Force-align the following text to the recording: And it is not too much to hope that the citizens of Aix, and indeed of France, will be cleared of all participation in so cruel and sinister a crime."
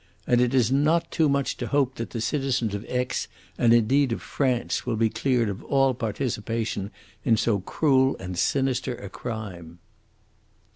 And 0.25 0.41
it 0.41 0.55
is 0.55 0.71
not 0.71 1.11
too 1.11 1.29
much 1.29 1.57
to 1.57 1.67
hope 1.67 1.93
that 1.97 2.09
the 2.09 2.21
citizens 2.21 2.73
of 2.73 2.83
Aix, 2.89 3.27
and 3.55 3.71
indeed 3.71 4.11
of 4.11 4.19
France, 4.23 4.83
will 4.83 4.95
be 4.95 5.09
cleared 5.11 5.47
of 5.47 5.63
all 5.65 5.93
participation 5.93 6.89
in 7.23 7.37
so 7.37 7.59
cruel 7.59 8.17
and 8.17 8.35
sinister 8.35 8.95
a 8.95 9.09
crime." 9.09 9.77